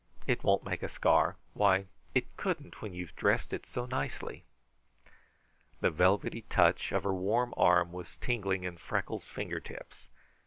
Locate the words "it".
0.25-0.43, 2.15-2.35, 3.53-3.67